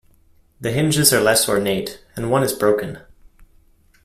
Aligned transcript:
The 0.59 0.71
hinges 0.71 1.13
are 1.13 1.21
less 1.21 1.47
ornate, 1.47 2.01
and 2.15 2.31
one 2.31 2.41
is 2.41 2.53
broken. 2.53 3.01